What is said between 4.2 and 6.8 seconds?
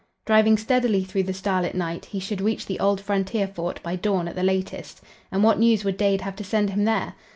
at the latest, and what news would Dade have to send